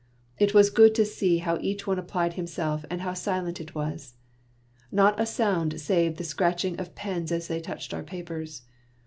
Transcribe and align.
It 0.39 0.55
was 0.55 0.71
good 0.71 0.95
to 0.95 1.05
see 1.05 1.37
how 1.45 1.59
each 1.61 1.85
one 1.85 1.99
applied 1.99 2.33
himself, 2.33 2.85
and 2.89 3.01
how 3.01 3.13
silent 3.13 3.61
it 3.61 3.75
was! 3.75 4.15
Not 4.91 5.19
a 5.21 5.27
sound 5.27 5.79
save 5.79 6.17
the 6.17 6.23
scratch 6.23 6.65
ing 6.65 6.79
of 6.79 6.95
pens 6.95 7.31
as 7.31 7.47
they 7.47 7.59
touched 7.61 7.93
our 7.93 8.01
papers. 8.01 8.63